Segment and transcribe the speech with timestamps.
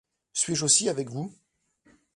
[0.33, 1.31] Suis-je aussi avec vous?